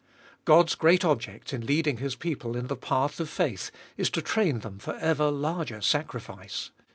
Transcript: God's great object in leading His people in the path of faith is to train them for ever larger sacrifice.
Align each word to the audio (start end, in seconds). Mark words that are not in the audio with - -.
God's 0.45 0.73
great 0.73 1.05
object 1.05 1.53
in 1.53 1.63
leading 1.67 1.97
His 1.97 2.15
people 2.15 2.57
in 2.57 2.65
the 2.65 2.75
path 2.75 3.19
of 3.19 3.29
faith 3.29 3.69
is 3.97 4.09
to 4.09 4.21
train 4.23 4.61
them 4.61 4.79
for 4.79 4.95
ever 4.95 5.29
larger 5.29 5.79
sacrifice. 5.79 6.71